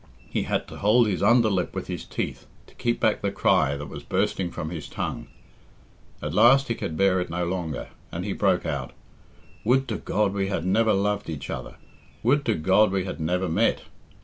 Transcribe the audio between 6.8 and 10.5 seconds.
bear it no longer, and he broke out, "Would to God we